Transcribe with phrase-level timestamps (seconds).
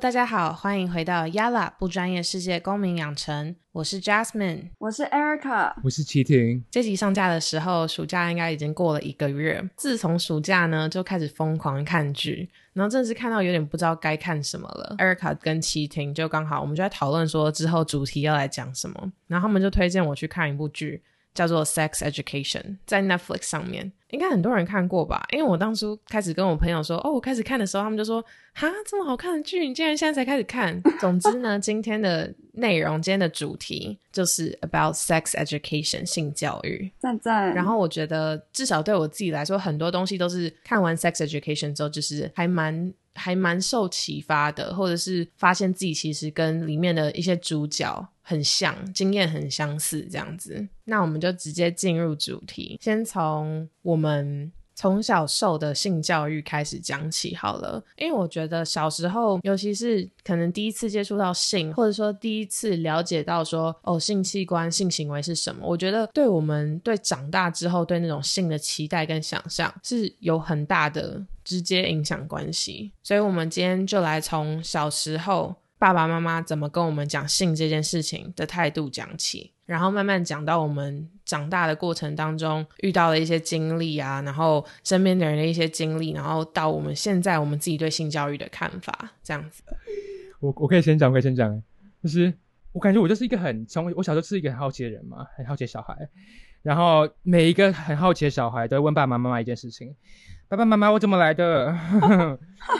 [0.00, 6.64] 大家好，欢迎回到 Yala 不专业世界公民养成，我是 Jasmine，我是 Erica，我是齐婷。
[6.70, 9.62] 这集上架的时候，暑假应该已经过了一个月。
[9.76, 14.96] 自从暑假呢，就开始疯狂看剧，然后真的是看到有点不知道该看什么了。
[14.98, 21.02] Erica 跟齐婷就刚好，我们就在讨论说之后主题要来讲什么，然后他们就推荐我去看一部剧。
[21.34, 25.24] 叫做《Sex Education》在 Netflix 上面，应该很多人看过吧？
[25.32, 28.22] 因为我当初开始跟我朋友说，哦，我开始看的时候，他们就说，
[28.52, 30.80] 哈，这么好看的剧，你竟然现在才开始看？
[31.00, 36.90] 总之呢，今天的内容，今天的主题就是 About Sex Education 性教育。
[36.98, 37.54] 赞赞。
[37.54, 42.92] 然后我觉得，至少对我自己来说，很多东西都是看完 Sex Education 之后，就是还蛮。
[43.20, 50.66] 还蛮受启发的，或者是发现自己其实跟里面的一些主角很像，经验很相似这样子。
[50.84, 54.50] 那我们就直接进入主题，先从我们。
[54.80, 72.90] 从小受的性教育开始讲起好了，因为我觉得小时候，尤其是可能第一次接触到性，或者说第一次了解到说哦性器官、性行为是什么，我觉得对我们对长大之后对那种性的期待跟想象是有很大的直接影响关系。
[73.02, 79.52] 所以，我们今天就来从小时候爸爸妈妈怎么跟我们讲性这件事情的态度讲起。
[79.70, 89.62] 然后慢慢讲到我们长大的过程当中遇到的一些经历啊，然后身边的人的一些经历，然后到我们现在我们自己对性教育的看法，这样子。
[90.40, 91.62] 我我可以先讲，我可以先讲，
[92.02, 92.34] 就是
[92.72, 95.96] 我感觉我就是一个很从我小时候是一个很好奇的人嘛，很好奇小孩，
[96.62, 99.94] 然后每一个很好奇的小孩都会问爸爸妈妈一件事情。
[100.50, 101.72] 爸爸妈妈，我怎么来的？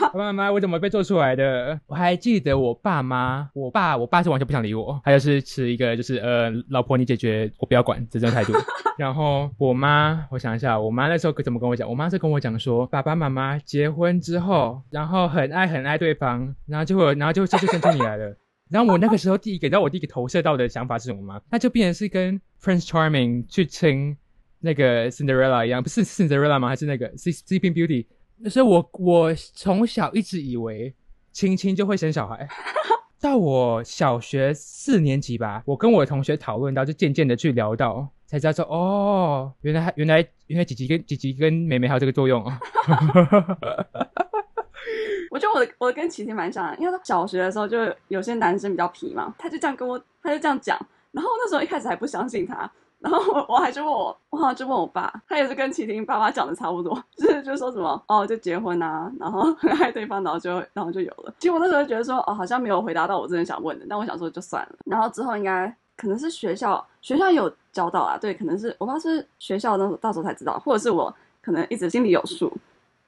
[0.01, 1.79] 爸爸妈妈，我怎么被做出来的？
[1.87, 8.51] 我还记得我爸妈，我爸，我爸是完全不想理我，他就是持一个就是呃，老婆你解决，我不要管这种态度。
[8.99, 11.89] 然后我妈，我想一下，我妈那时候怎么跟我讲？
[11.89, 18.35] 我妈是跟我讲说，爸爸妈妈结婚之后，然后很爱很爱对方，然后就会，然后就就就跟你来了。
[18.69, 21.39] 然后我那个时候第一个，然后我第一个投射到的想法是什么吗？
[21.49, 24.17] 那就变成是跟 Prince Charming 去亲。
[24.61, 26.69] 那个 Cinderella 一样，不是 Cinderella 吗？
[26.69, 28.05] 还是那个 Sleeping Beauty？
[28.49, 30.95] 所以，我我从小一直以为
[31.31, 32.47] 亲亲就会生小孩，
[33.21, 42.59] 到我小学四年级吧，我跟我的同学讨论到，就渐渐的去聊到，才知道说，哦，原来原来原来姐姐跟姐姐跟妹妹还有这个作用啊。
[45.29, 47.77] 我觉得我的我的跟琪琪蛮像的，因为小学的时候就
[48.07, 50.77] 有些男生比较皮嘛，他就这样跟我，他就这样讲，
[51.11, 52.69] 然后那时候一开始还不相信他。
[53.01, 61.33] 然后我我还就问我，我好就问我爸，他也是跟启婷爸妈讲的差不多，就是就说什么哦，就结婚啊，然后很爱对方，然后就然后就有了。
[61.39, 64.75] 其实我那时候觉得说哦，好像没有回答到我真的想问的，但我想说就算了。
[64.85, 72.55] 然后之后应该可能是学校学校有教到啊，对，可能是我不知道是学校那到时候才知道，或者是我可能一直心里有数，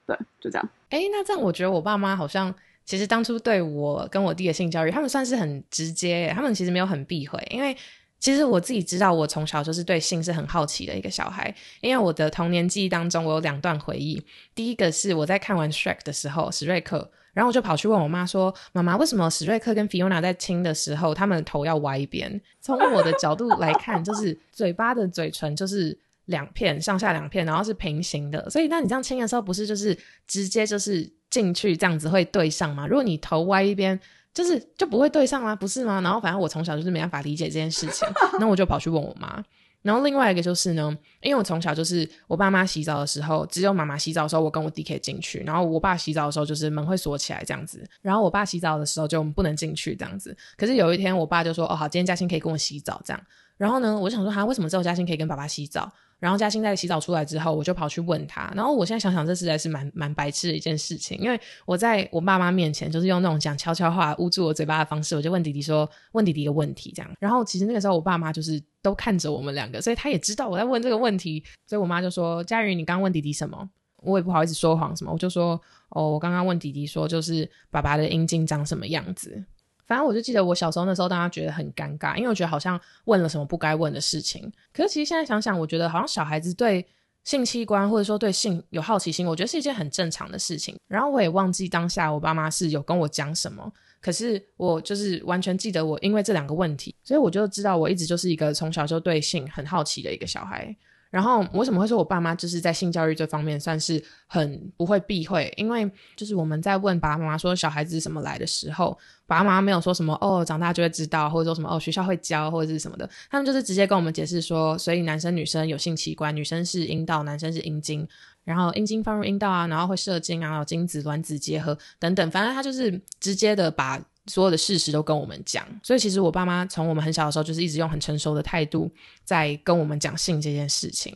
[0.08, 0.70] 对，就这样。
[0.90, 2.52] 哎，那这样我觉得我爸妈好像
[2.84, 7.78] 其实当初对我跟我弟的性教育，他们算是很直接，他们其实没有很避讳，因为。
[8.24, 11.54] 其实我自己知道，我从小就是对性是很好奇的一个小孩。
[11.82, 14.24] 因为我的童年记忆当中，我有两段回忆。
[14.56, 28.50] 第一个是我在看完 Shrek 的时候，史瑞克，然后我就跑去问我妈说：“妈妈，为什么史瑞克跟 Fiona 在亲的时候，他们头要歪一边？”从我的角度来看，就是嘴巴的嘴唇就是两片，上下两片，然后是平行的。
[28.50, 32.88] 所以，那你这样亲的时候，不是就是直接就是进去这样子会对上吗？
[32.88, 34.00] 如果你头歪一边。
[34.34, 35.56] 就是就不会对上啊？
[35.56, 36.02] 不是吗？
[36.02, 38.08] 然后反正我从小就是没办法理解这件事情，
[38.40, 39.44] 那我就跑去问我妈。
[39.84, 45.40] 然后另外一个就是呢，因为我从小就是我爸妈洗澡的时候，只有妈妈洗澡的时候，我跟我弟可以进去。
[45.46, 47.86] 然后我爸洗澡的时候，就是门会锁起来这样子。
[48.02, 50.36] 然后我爸洗澡的时候就不能进去这样子。
[50.56, 53.22] 可是有一天，我爸就说：“哦好，今天嘉欣可以跟我洗澡这样。”
[53.58, 55.92] 然后呢，我就想说：“哈，为什么只有嘉欣可以跟爸爸洗澡？”
[56.24, 58.50] 然后嘉欣在洗澡出来之后，我就跑去问他。
[58.56, 67.12] 然后我现在想想，这实在是蛮蛮白痴的一件事情，因为我在我爸妈面前，就是用那种讲悄悄话捂住我嘴巴的方式，我就问弟弟说，问弟弟一个问题这样。
[67.20, 71.44] 然后其实那个时候，我爸妈就是都看着我们两个，所以他也知道我在问这个问题。
[71.68, 73.70] 所以我妈就说：“佳瑜，你刚问弟弟什么？”
[74.02, 75.60] 我也不好意思说谎什么，我就说
[75.92, 79.44] ：“哦，我刚刚问弟弟说，就是爸爸的阴茎长什么样子。”
[79.86, 84.52] 反正我就记得我小时候那时候，大家觉得很尴尬，因为我觉得好像问了什么不该问的事情。
[84.74, 86.86] 可是其实现在想想，我觉得好像小孩子对
[87.24, 90.78] 性器官或者说对性有好奇心，我觉得是一件很正常的事情。
[90.88, 93.72] 然后我也忘记当下我爸妈是有跟我讲什么，
[94.02, 100.76] 可是我就是完全记得我因为这两个问题，所以我就知道我一直就是一个从小就对性很好奇的一个小孩。
[101.14, 105.54] 然后为什么会说我爸妈就是在性教育这方面算是很不会避讳？
[105.58, 118.08] 因为就是我们在问爸爸妈妈说小孩子什么来的时候，爸爸妈妈没有说什么哦，长大就会知道，或者说什么哦，学校会教或者是什么的，他们就是直接跟我们解释说，所以男生女生有性器官，女生是阴道，男生是阴茎。
[118.44, 123.98] 然后阴茎放入阴道啊，然后会射精啊，然后精子卵子结合等等，反正他就是直接的把
[124.28, 125.66] 所有的事实都跟我们讲。
[125.82, 128.92] 所以其实我爸妈从我们很小的时候，就是一直用很成熟的态度
[129.24, 131.16] 在跟我们讲性这件事情。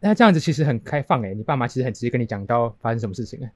[0.00, 3.50] 那这样子其实很开放诶，你爸妈其实很直接跟你讲到发生什么事情诶。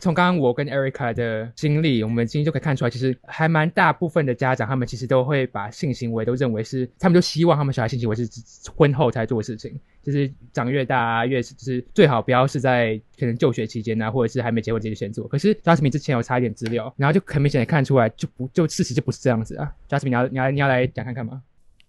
[0.00, 8.28] 从刚刚我跟 Erica 的经历，我们今天就可以看出来，其实还蛮大部分的家长，他们其实都会把性行为都认为是，他们就希望他们小孩性行为是
[8.76, 15.28] 婚后才做的事情，就是长越大，越是就是最好不要是在可能就学期间啊，或者是还没结婚之前先做。
[15.28, 19.70] 可是 Jasmine 之前有查一点资料，然后就很明显的看出来，就不就事实就不是这样子啊。
[19.86, 21.42] Jasmine，你要你要你要来讲看看吗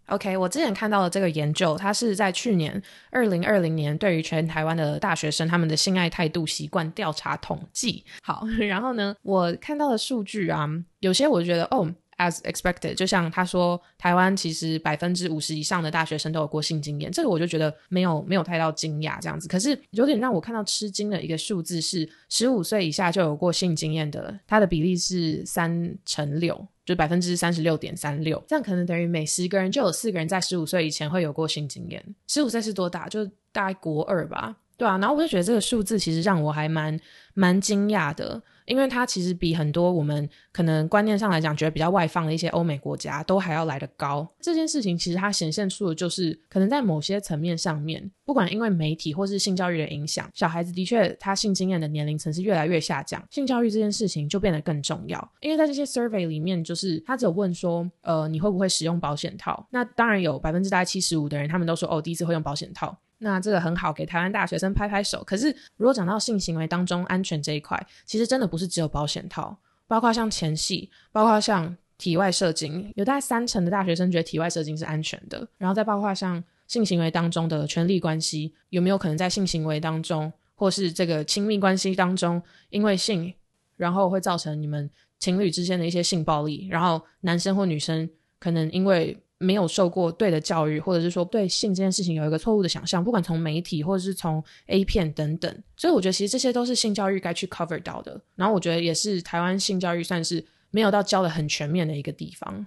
[0.07, 8.04] ？OK，我之前看到的这个研究，它是在去年二零二零年对于全台湾的大学生他们的性爱态度习惯调查统计。
[8.21, 10.68] 好， 然后呢，我看到的数据啊，
[11.00, 11.89] 有些我觉得哦。
[12.19, 19.48] As expected，就像他说，台湾其实百分之五十以上的大学生都有过性经验，这个我就觉得没有没有太到惊讶这样子。
[19.48, 32.04] 可是有点让我看到吃惊的一个数字是，十五岁以下就有过性经验的，它的比例是三乘六，就百分之三十六点三六，这样可能等于每十个人就有四个人在十五岁以前会有过性经验。
[32.27, 33.07] 十五岁是多大？
[33.07, 34.98] 就大概国二吧，对啊。
[34.98, 37.00] 然后我就觉得这个数字其实让我还蛮
[37.33, 38.44] 蛮惊讶的。
[38.69, 44.25] 因为它其实比很多我们可能观念上来讲觉得比较外放的一些欧美国家都还要来得高。
[44.39, 55.31] 这件事情其实它显现出的就是，可能在某些层面上面，不管因为媒体或是性教育的影响，小孩子的确他性经验的年龄层是越来越下降，性教育这件事情就变得更重要。
[55.42, 59.68] 因为在这些 survey 里面，就是他只有问说，呃，你会不会使用保险套？
[59.71, 62.95] 那当然有百分之大概七十五的人，他们都说，哦，第一次会用保险套。
[63.19, 65.24] 那这个很好，给台湾大学生拍拍手。
[65.24, 69.57] 可是，如果讲到性行为当中安全这一块，其实真的不是只有保险套，
[69.88, 75.48] 包括像前戏，包括像体外射精，有大概三成的大学生觉得体外射精是安全的。
[75.57, 83.33] 然后再包括像性行为当中的权力关系，有没有可能在性行为当中，或是这个亲密关系当中，因为性，
[83.75, 89.18] 然后会造成你们情侣之间的一些性暴力，然后男生或女生可能因为。
[89.39, 98.21] 没有受过对的教育，或者是说对性这件事情有一个错误的想象，不管从媒体或者是从 A 片等等，所以我觉得其实这些都是性教育该去 cover 到的。
[98.36, 102.65] 然后我觉得也是台湾性教育算是没有到教的很全面的一个地方。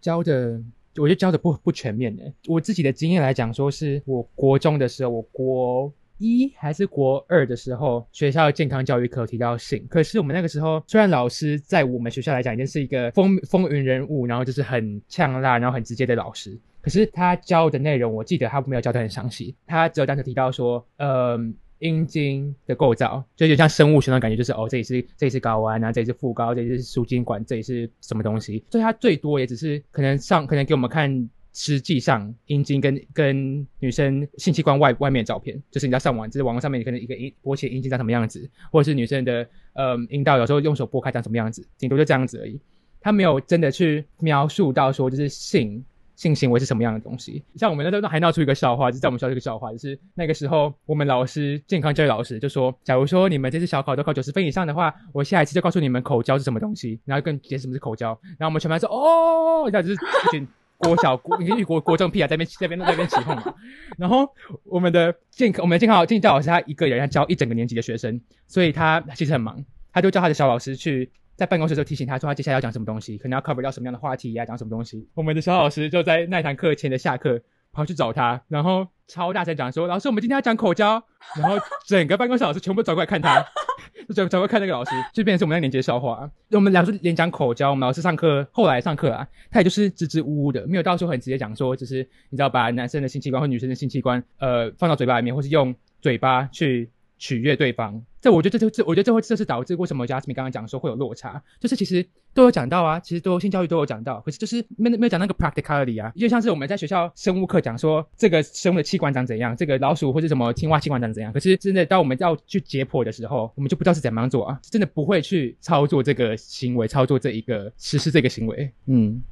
[0.00, 0.62] 教的，
[0.96, 2.32] 我觉得教的不不全面的。
[2.46, 5.92] 我自己的经验来讲，说是我国中的时候，我国。
[6.20, 21.38] 一还是国二的时候，学校健康教育课提到性，可是我们那个时候虽然老师在我们学校来讲已经是一个风风云人物，然后就是很呛辣，然后很直接的老师，可是他教的内容，我记得他没有教的很详细，他只有单纯提到说，呃，
[21.78, 31.30] 阴茎的构造，就有像生物学的感觉，就是哦，这里是这里是睾丸啊，这里是副睾，这里是输精管，这里是什么东西，所以他最多也只是可能上可能给我们看。
[31.52, 42.60] 实际上，阴茎跟跟女生性器官外外面的照片，就是你在上网，就是网络上面你可能一个阴勃起阴茎长什么样子，或者是女生的呃阴道有时候用手拨开长什么样子，顶多就这样子而已。
[43.00, 45.84] 他没有真的去描述到说就是性
[46.16, 47.42] 性行为是什么样的东西。
[47.56, 58.08] 像我们那时候还闹出一个笑话，就在我们学校一个笑话，就是那个时候我们老师健康教育老师就说，假如说你们这次小考都考九十分以上的话，我下一次就告诉你们口交是什么东西，然后跟解释什么是口交，
[58.38, 60.46] 然后我们全班说哦，这样就是一群。
[60.80, 63.54] 国小国，你跟国国政屁啊，在边在边在边起哄嘛。
[63.98, 64.28] 然后
[64.64, 69.62] 我们的健康，我们的健康健教老师他一个人要教一整个年级的学生，所以他其实很忙。
[69.92, 75.06] 他就叫他的小老师去在办公室就提醒他说他接下来要讲什么东西，可能要 cover 到什么样的话题呀，讲什么东西。
[75.14, 77.40] 我们的小老师就在那堂课前的下课
[77.72, 81.02] 跑去找他，然后超大声讲说：“老师，我们今天要讲口交。”
[81.36, 83.44] 然后整个办公室老师全部走过来看他。
[84.14, 86.28] 就才会看那个老师，就变成是我们那年级的笑话。
[86.50, 91.98] 我们老师连讲口交，我们老师上课后来上课啊，他也就是支支吾吾的，没有到时候很直接讲说，就是
[92.30, 96.90] 你知道把男生的性器官或女生的性器官，呃，放到嘴巴里面，或是用嘴巴去。
[97.20, 119.22] 取悦对方，这我觉得这就这，我觉得这会这是导致为什么 Jasmine 刚刚讲说会有落差，就是其实都有讲到啊，其实都性教育都有讲到，可是就是没没有讲那个 practicality 啊，就像是我们在学校生物课讲说这个生物的器官长怎样，这个老鼠或者什么青蛙器官长怎样，可是真的当我们要去解剖的时候，我们就不知道是怎么样做啊，真的不会去操作这个行为，操作这一个实施这个行为，嗯。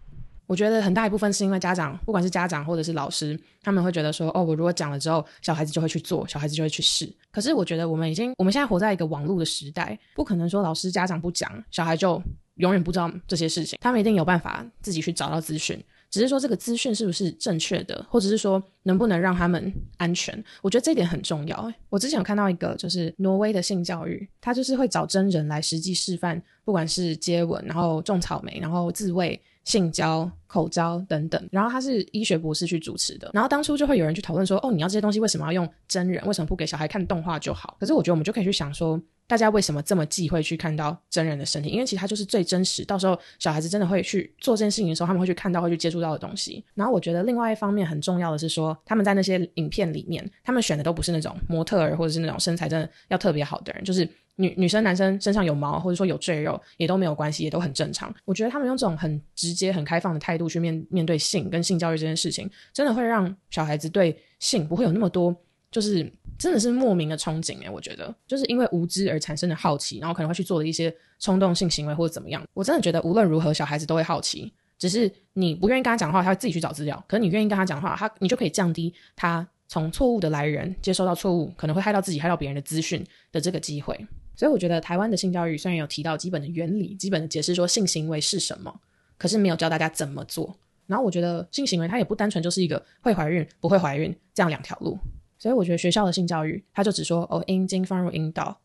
[0.48, 7.06] 我觉得很大一部分是因为家长，不管是家长或者是老师，他们会觉得说，哦，我如果讲了之后，小孩子就会去做，小孩子就会去试。
[7.30, 12.20] 可是我觉得我们已经，我们现在活在一个网络的时代，不可能说老师家长不讲，小孩就
[12.54, 13.78] 永远不知道这些事情。
[13.82, 15.78] 他们一定有办法自己去找到资讯，
[16.08, 20.42] 只是说这个资讯是不是正确的，或者是说能不能让他们安全。
[20.62, 21.70] 我觉得这一点很重要。
[21.90, 29.38] 我之前有看到一个就是挪威的性教育，他就是会找真人来实际示范，不管是接吻，然后种草莓，然后自慰。
[29.68, 31.48] 性交、口交等等。
[31.52, 33.30] 然后他是医学博士去主持的。
[33.34, 36.24] 然后当初就会有人去讨论说，哦，你要这些东西为什么要用真人？
[36.26, 37.76] 为什么不给小孩看动画就好？
[37.78, 38.98] 可是我觉得我们就可以去想说。
[39.28, 41.68] 大家为什么这么忌讳去看到真人的身体？
[41.68, 46.64] 因为其实它就是最真实，到时候小孩子真的会去做这件事情的时候，他们会去看到、会去接触到的东西。
[46.74, 58.12] 然后我觉得另外一方面很重要的是说，他们在那些影片里面，他们选的都不是那种模特儿或者是那种身材真的要特别好的人，就是女女生、男生身上有毛或者说有赘肉也都没有关系，也都很正常。
[58.24, 65.36] 我觉得他们用这种很直接、很开放的态度去面面对性跟性教育这件事情，真的会让小孩子对性不会有那么多。
[65.70, 72.42] 就是真的是莫名的憧憬诶，我觉得就是因为无知而产生的好奇，然后可能会去做的一些冲动性行为或者怎么样。
[72.54, 77.04] 我真的觉得无论如何，小孩子都会好奇，只是你不愿意跟他讲话，他会自己去找资料。
[77.06, 83.94] 可是你愿意跟他讲话，他你就可以降低他从错误的来源接收到错误，可能会害到自己、害到别人的资讯的这个机会。
[84.38, 88.72] 所以我觉得台湾的性教育虽然有提到基本的原理、基本的解释，说性行为是什么，
[89.16, 90.56] 可是没有教大家怎么做。
[90.86, 94.96] 然后我觉得性行为它也不单纯就是一个会怀孕不会怀孕这样两条路。
[95.40, 98.56] 所以我觉得学校的性教育，他就只说哦，阴茎放入阴道，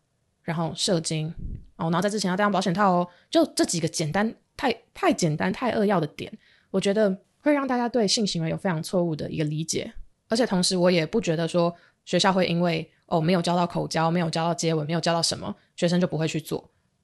[0.43, 1.33] 然后射精，
[1.75, 6.31] 哦，然后在之前要戴上保险套哦，就这几个简单、太太简单、太扼要的点，
[6.69, 9.91] 我觉得会让大家对性行为有非常错误的一个理解。
[10.29, 11.75] 而且同时，我也不觉得说
[12.05, 16.63] 学校会因为哦没有教到口交，没有教到接吻，没有教到什么，学生就不会去做。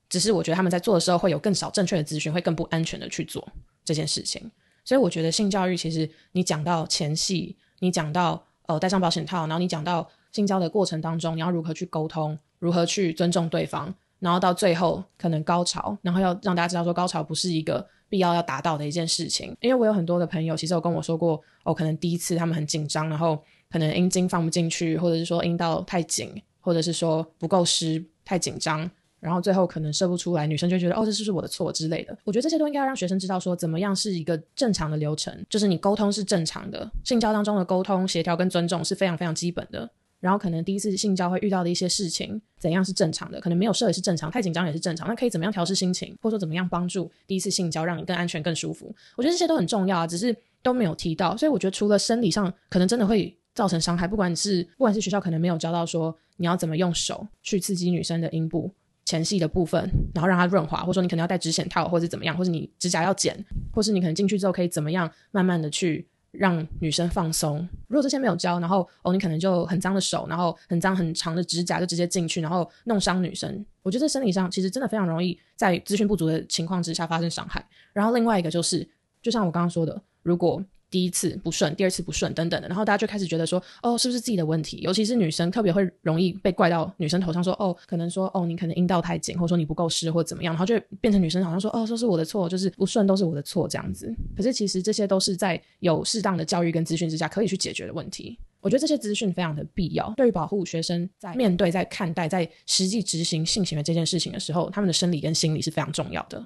[0.10, 3.48] 只是我觉得他们在做的时候会有更少正确的资讯，会更不安全的去做
[3.84, 4.52] 这件事情。
[4.84, 8.44] 所以我觉得性教育其实你讲到前戏，你讲到。
[8.70, 19.58] 呃，戴上保险套，然后你讲到性交的过程当中，你要如何去沟通，如何去尊重对方，然后到最后可能高潮，然后要让大家知道说高潮不是一个必要要达到的一件事情。
[19.60, 28.90] 因为我有很多的朋友，其实有跟我说过，哦，可能第一次他们很紧张，然后可能阴茎放不进去，或者是说阴道太紧，或者是说不够湿，太紧张。
[29.20, 32.18] 然后最后可能射不出来，女生就觉得哦，这是不是我的错之类的？
[32.24, 39.90] 我觉得这些都应该让学生知道，说怎么样是一个正常的流程，就是你沟通是正常的，性交当中的沟通、协调跟尊重是非常非常基本的。
[40.22, 43.42] 然后可能第一次性交会遇到的一些事情，怎样是正常的？
[43.42, 45.08] 可能没有射也是正常，太紧张也是正常。
[45.08, 48.94] 那可以怎么样调试心情，或者说怎么样帮助第一次性交让你更安全、更舒服？
[49.18, 51.36] 我觉得这些都很重要啊，只是都没有提到。
[51.36, 58.74] 所以我觉得除了生理上可能真的会造成伤害，不管是不管是学校可能没有教到说你要怎么用手去刺激女生的阴部。
[59.06, 63.36] 前戏的部分，然后让它润滑，或者说你可能要戴指险套，或者怎么样，或者你指甲要剪，
[63.74, 67.68] 或是你可能进去之后可以怎么样，慢慢的去让女生放松。
[67.88, 73.66] 如果这些没有教，然后哦，你可能就很脏的手，然后很脏很长的指甲就直接进去，然后弄伤女生。
[73.82, 77.68] 我觉得生理上其实真的非常容易在资讯不足的情况之下发生伤害。
[77.94, 78.88] 然后另外一个就是，
[79.24, 84.78] 就像我刚刚说的，如果第一次不顺，第二次不顺，等等的，然后大家就开始觉得说，哦，是不是自己的问题？
[84.82, 94.14] 尤其是女生，特别会容易被怪到女生头上，说，哦，可能说，哦，你可能阴道太紧，或者说你不够湿，或怎么样，然后就变成女生好像说，哦，说是我的错，就是不顺都是我的错这样子。
[94.36, 98.38] 可是其实这些都是在有适当的教育跟资讯之下可以去解决的问题。
[98.62, 106.46] 我觉得这些资讯非常的必要，对于保护学生在面对、在看待、在实际执行性行为这件事情的时候，他们的生理跟心理是非常重要的。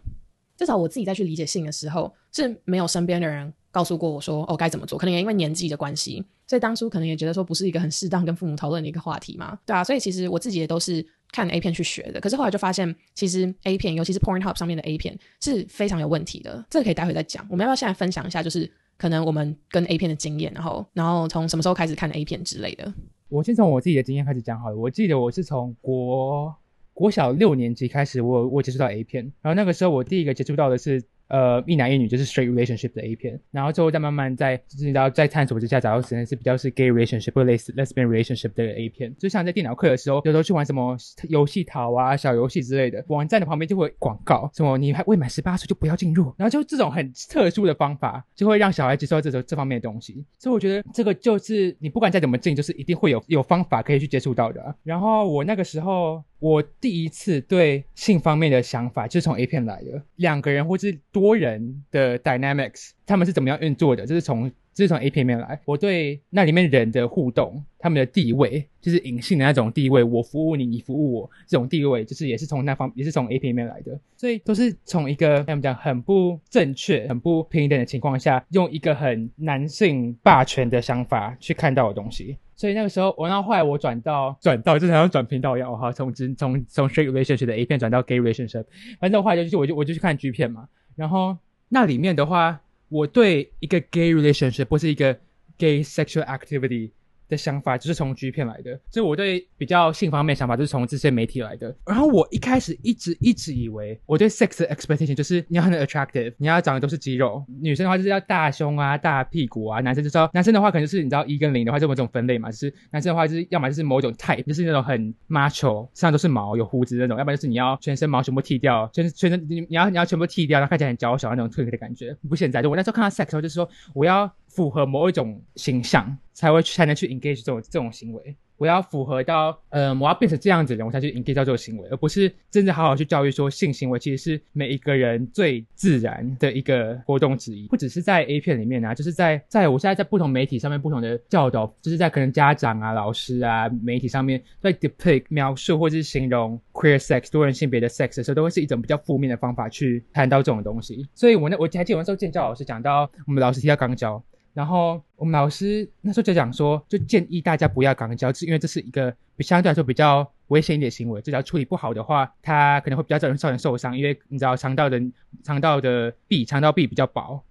[0.56, 3.52] 至少我自己在去理解性的时候，是没有身边的人。
[3.74, 17.44] 告诉过我说哦该怎么做，可能也因为年纪的关系，所以当初可能也觉得说不是一个很适当跟父母讨论的一个话题嘛，对啊，所以其实我自己也都是看 A 片去学的，可是后来就发现其实 A 片，尤其是 Pornhub 上面的 A 片是非常有问题的，这个可以待会再讲。
[17.50, 22.94] 我们要不要现在分享一下，就是可能我们跟 A 片的经验，然后然后从什么时候开始看 A 片之类的？
[23.30, 24.78] 我先从我自己的经验开始讲好了。
[24.78, 26.56] 我记得我是从国
[26.94, 31.04] 国小六年级开始，我我接触到 A 片，然后那个时候我第一个接触到的是。
[31.28, 40.96] 呃，一男一女就是 straight relationship 的 A 片，然后之后再慢慢在就是你知道在探索之下找到可能是比较是 gay relationship 或类似 lesbian relationship 的 A 片，就像在电脑课的时候，有时候去玩什么
[41.30, 54.76] 游戏淘啊、小游戏之类的，网站的旁边就会广告，什么你还未满十八岁就不要进入，然后就这种很特殊的方法，就会让小孩接受这种这方面的东西，所以我觉得这个就是你不管再怎么进，就是一定会有有方法可以去接触到的。
[54.84, 56.24] 然后我那个时候。
[56.44, 64.52] 我第一次对性方面的想法就是从 A 片来的，两个人或是多人的 dynamics，他们是怎么样运作的，就是从。
[64.74, 82.38] 这是从 A 片面来，我对那里面人的互动，他们的地位，就是隐性的那种地位，我服务你，你服务我，这种地位，就是也是从那方，也是从 A 片面来的，所以都是从一个他们讲很不正确、很不平等的情况下，用一个很男性霸权的想法去看到的东西。
[82.56, 88.66] 所以那个时候，我然后后来我转到转到，就好像转频道一样，哈，从从从从 straight relationship 的 A 片转到 gay relationship，
[89.00, 91.38] 反正我后来就去我就我就去看 G 片嘛，然后
[91.70, 92.60] 那里面的话。
[92.93, 95.19] 我对一个 gay relationship 不是一个
[95.57, 96.91] gay sexual activity
[97.34, 101.76] 的想法就是从 G 片来的，所以我对比较性方面想法就是从这些媒体来的。
[101.86, 122.16] 然后我一开始一直一直以为我对 sex 的 expectation 就是你要很 attractive，你要长的都是肌肉，女生的话就是要大胸啊、大屁股啊，男生就是要男生的话可能就是你知道一跟零的话这么这种分类嘛，就是男生的话就是要么就是某种 type，就是那种很 macho，身上都是毛有胡子那种，要不然就是你要全身毛全部剃掉，全全身你你要你要全部剃掉，然后看起来很娇小那种特别的感觉。
[122.30, 128.36] 不现在就我那时候看到 sex 的时候就是说我要符合某一种形象才会才能去 engage 这种这种行为。
[128.56, 137.68] 我要符合到，嗯，我要变成这样子的人，我才去 engage 到这个行为，而不是真的好好去教育说性行为其实是每一个人最自然的一个活动之一。
[137.68, 151.06] 不只是在 A 片里面啊，就是在在我现在在不同媒体上面不同的教导，就是在可能家长啊、老师啊、媒体上面在 depict 描述或者是形容 queer sex 多人性别的 sex 的时候，都会是一种比较负面的方法去谈到这种东西。
[151.16, 154.24] 所以我那我还记得有时候见教老师讲到，我们老师提到肛交。
[154.54, 165.02] 然后我们老师那时候就讲说，就建议大家不要肛交，是因为这是一个比相对来说比较危险一点的行为，只要处理不好的话，它可能会比较造成造成受伤，因为你知道肠道的
[165.44, 167.44] 肠道的壁肠道壁比较薄。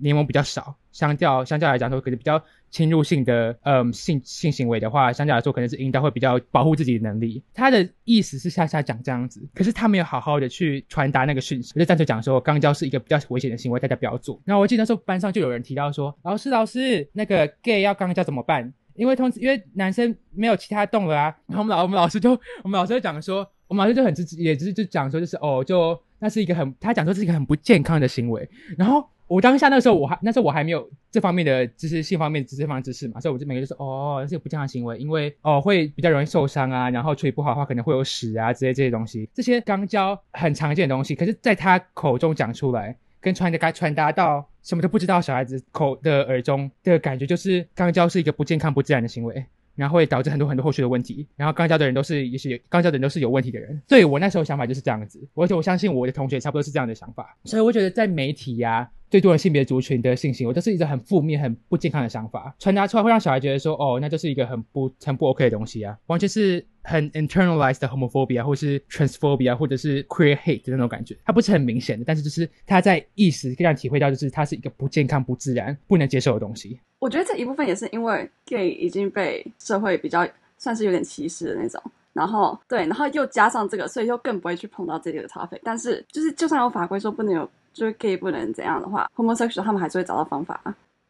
[0.00, 7.42] 黏膜比较少，相较相较来讲说，可能比较侵入性的，嗯，性性行为的话，相较来说，可能是阴道会比较保护自己的能力。
[7.54, 14.40] 他的意思是下下讲这样子，可是他没有好好的去传达那个讯息，就单纯讲说肛交是一个比较危险的行为，大家不要做。
[14.44, 18.72] 然后我记得那时候班上就有人提到说，老师老师，那个 gay 要肛交怎么办？
[18.94, 21.34] 因为通因为男生没有其他动了啊。
[21.46, 22.32] 然 后我们老我们老师就
[22.62, 29.08] 我们老师就讲说，我们老师就很直也就是就讲说就是哦，就那是一个很他讲说是一个很不健康的行为，然后。
[29.28, 49.44] 我当下那时候，我还那时候我还没有这方面的知识，性方面知识方面知识嘛，所以我就每个就说，哦，这个不健康行为，因为哦会比较容易受伤啊，然后处理不好的话可能会有屎啊之类这些东西，这些肛交很常见的东西，可是在他口中讲出来，跟传达传达到什么都不知道小孩子口的耳中的感觉，就是肛交是一个不健康不自然的行为。
[49.78, 51.24] 然后会导致很多很多后续的问题。
[51.36, 55.26] 然后刚交的人都是也是刚交的人都是有问题的人，所以我那时候想法就是这样子。
[55.34, 57.36] 而且我相信我的同学差不多是这样的想法。
[57.44, 71.14] 所以我觉得在媒体呀，最多的性别族群的性行为，都是一个很负面、很不健康的想法，传达出来会让小孩觉得说，哦，那就是一个很不很不 OK 的东西啊，完全是很 internalized 的 homophobia，或是 transphobia，或者是 queer hate 的那种感觉。
[71.24, 76.80] 它不是很明显的，但是就是他在意识可以让体会到，就是它是一个不健康、不自然、不能接受的东西。
[76.98, 81.80] 我觉得这一部分也是因为 gay 已经被社会比较算是有点歧视的那种，
[82.12, 85.60] 然后对，然后又加上这个，所以就更不会去碰到这里的 topic。
[85.62, 90.60] 但是就是就算有法规说不能有，就是 gay 不能怎样的话，homosexual 他们还是会找到方法，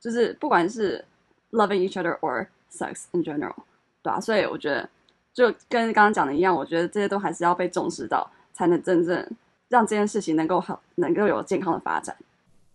[0.00, 1.02] 就是不管是
[1.52, 3.54] loving each other or sex in general，
[4.02, 4.86] 对啊，所以我觉得
[5.38, 9.30] 就跟刚刚讲的一样，我觉得这些都还是要被重视到，才能真正
[9.68, 12.16] 让这件事情能够好，能够有健康的发展。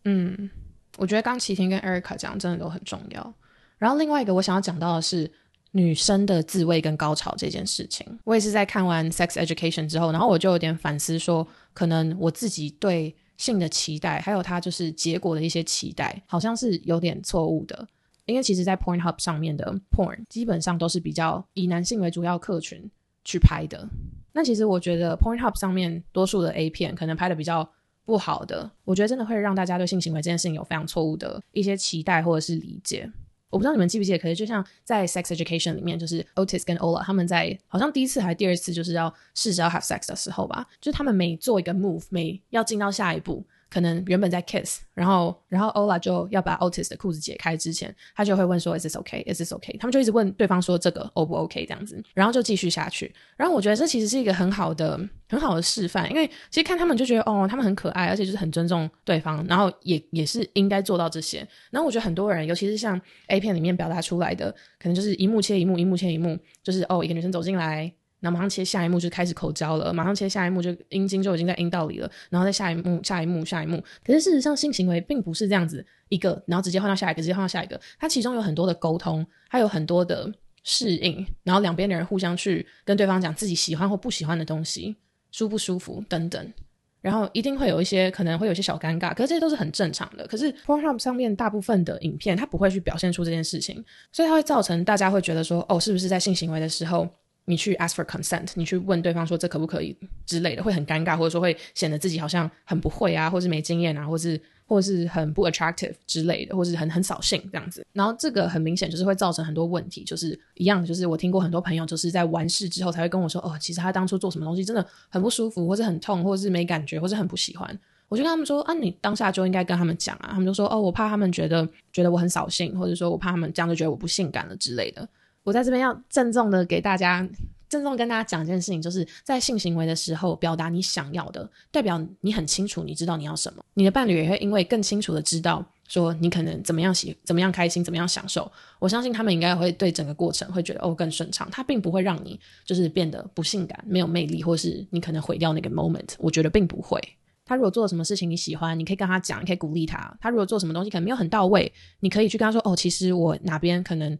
[0.05, 0.49] 嗯。
[0.97, 3.33] 我觉得刚齐婷跟 Erica 讲真的都很重要。
[3.79, 5.29] 然后另外一个我想要讲到的是
[5.71, 8.07] 女生的自慰跟高潮这件事情。
[8.23, 17.87] 我也是在看完 Sex Education 之后，然后我就有点反思，说可能我自己对性的期待，还有它就是结果的一些期待，好像是有点错误的。
[18.25, 22.89] 因为其实，在 Pornhub 上面的 Porn 基本上都是比较以男性为主要客群
[23.23, 23.87] 去拍的。
[24.33, 27.69] 那其实我觉得 Pornhub 上面多数的 A 片可能拍的比较。
[28.05, 33.09] 不好的，我觉得真的会让大家对性行为这件事情有非常错误的一些期待或者是理解。
[33.49, 43.41] 我不知道你们记不记得，可是就像在 Sex Education 里面，就是 Otis 跟 Ola 他们在好像第一次还是第二次就是要试着要 have sex 的时候吧，就是他们每做一个 move，每要进到下一步。
[43.73, 49.23] 可能原本在 kiss，然后然后 Ola 就要把 Otis 的裤子解开之前，他就会问说 Is this okay?
[49.25, 49.75] Is this okay?
[49.79, 53.11] 他们就一直问对方说这个 O 不 OK 这样子，然后就继续下去。
[53.35, 61.39] 然后我觉得这其实是一个很好的很好的示范，因为其实看他们就觉得哦，他们很可爱，而且就是很尊重对方，然后也也是应该做到这些。
[61.71, 67.91] 然后我觉得很多人，尤其是像 A 片里面表达出来的，可能就是一幕切一幕，一幕切一幕，就是哦，一个女生走进来。
[68.23, 73.83] 那马上切下一幕就开始口交了，马上切下一幕就阴茎就已经在阴道里了，然后在下一幕、下一幕、下一幕。
[74.01, 77.77] 可是事实上，性行为并不是这样子一个，然后直接换到下一个，直接换到下一个。
[77.99, 80.31] 它其中有很多的沟通，还有很多的
[80.63, 84.95] 适应，然后两边的人互相去跟对方讲自己喜欢或不喜欢的东西，
[85.29, 86.53] 舒不舒服等等。
[87.01, 90.25] 然后一定会有一些可能会有些小尴尬，可是这些都是很正常的。
[90.25, 93.83] 可是 Pornhub 上面大部分的影片，它不会去表现出这件事情，
[94.13, 97.05] 所以它会造成大家会觉得说，哦，是不是在性行为的时候？
[97.45, 107.85] 你去 ask for consent，你去问对方说这可不可以之类的，会很尴尬，或者说会显得自己好像很不会啊，或是没经验啊，或是或是很不 attractive 之类的，或是很很扫兴这样子。
[107.91, 117.77] 然后这个很明显就是会造成很多问题，就是一样，就是我听过很多朋友就是在完事之后才会跟我说，哦，其实他当初做什么东西真的很不舒服，或是很痛，或者是没感觉，或是很不喜欢。
[118.09, 120.29] 我就跟他们说啊，你当下就应该跟他们讲啊。
[120.31, 125.07] 他们就说哦，我怕他们觉得觉得我很扫兴，或者说我怕他们这样就觉得我不性感了之类的。
[125.43, 127.27] 我在这边要郑重的给大家。
[127.69, 133.65] 郑重跟大家讲一件事情，就是在性行为的时候，表达你想要的，代表你很清楚，你知道你要什么。
[133.73, 138.51] 你的伴侣也会因为更清楚的知道，说你可能怎么样喜，怎么样开心，怎么样享受。
[138.77, 141.49] 我相信他们应该会对整个过程会觉得哦更顺畅。
[141.51, 146.09] 他并不会让你就是变得不性感、没有魅力，或是你可能毁掉那个 moment。
[146.19, 147.01] 我觉得并不会。
[147.43, 150.15] 他如果做了什么事情你喜欢，你可以跟他讲，你可以鼓励他。
[150.21, 154.15] 他如果做什么东西可能没有很到位，你可以去跟他说哦，其实我哪边可能。